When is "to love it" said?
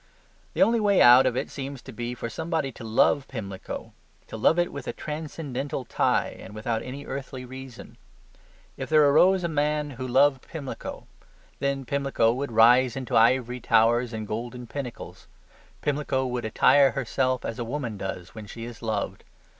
4.29-4.73